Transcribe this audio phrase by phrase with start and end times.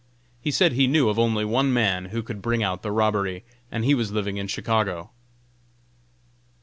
[0.41, 3.85] He said he knew of only one man who could bring out the robbery, and
[3.85, 5.11] he was living in Chicago.